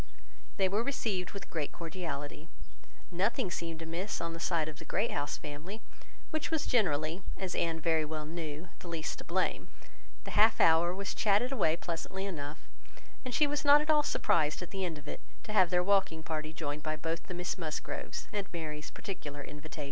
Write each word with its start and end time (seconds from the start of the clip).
They 0.57 0.67
were 0.67 0.81
received 0.83 1.29
with 1.29 1.51
great 1.51 1.71
cordiality. 1.71 2.49
Nothing 3.11 3.51
seemed 3.51 3.83
amiss 3.83 4.19
on 4.19 4.33
the 4.33 4.39
side 4.39 4.67
of 4.67 4.79
the 4.79 4.83
Great 4.85 5.11
House 5.11 5.37
family, 5.37 5.79
which 6.31 6.49
was 6.49 6.65
generally, 6.65 7.21
as 7.37 7.53
Anne 7.53 7.79
very 7.79 8.03
well 8.03 8.25
knew, 8.25 8.69
the 8.79 8.87
least 8.87 9.19
to 9.19 9.23
blame. 9.23 9.67
The 10.23 10.31
half 10.31 10.59
hour 10.59 10.91
was 10.91 11.13
chatted 11.13 11.51
away 11.51 11.75
pleasantly 11.77 12.25
enough; 12.25 12.67
and 13.23 13.31
she 13.31 13.45
was 13.45 13.63
not 13.63 13.79
at 13.79 13.91
all 13.91 14.01
surprised, 14.01 14.63
at 14.63 14.71
the 14.71 14.83
end 14.83 14.97
of 14.97 15.07
it, 15.07 15.21
to 15.43 15.53
have 15.53 15.69
their 15.69 15.83
walking 15.83 16.23
party 16.23 16.51
joined 16.51 16.81
by 16.81 16.95
both 16.95 17.27
the 17.27 17.35
Miss 17.35 17.59
Musgroves, 17.59 18.27
at 18.33 18.51
Mary's 18.51 18.89
particular 18.89 19.43
invitation. 19.43 19.79